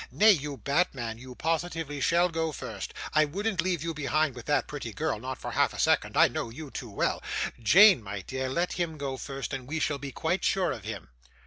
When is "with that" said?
4.33-4.65